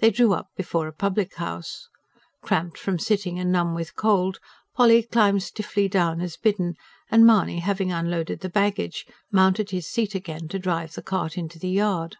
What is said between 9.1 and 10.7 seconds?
mounted to his seat again to